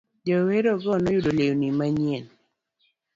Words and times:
Jowergo 0.27 0.93
ne 0.99 1.09
oyudo 1.11 1.31
lewni 1.37 1.67
manyien. 1.77 2.25